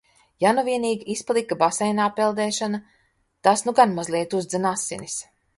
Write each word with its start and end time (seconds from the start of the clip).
Ja 0.43 0.53
nu 0.59 0.61
vienīgi 0.67 1.05
izpalika 1.15 1.57
baseinā 1.59 2.07
peldēšana, 2.21 2.81
tas 3.49 3.67
nu 3.69 3.77
gan 3.81 3.97
mazliet 4.01 4.35
uzdzen 4.41 4.71
asinis. 4.75 5.25